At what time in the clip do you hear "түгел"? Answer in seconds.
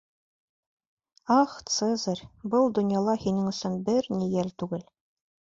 4.65-4.85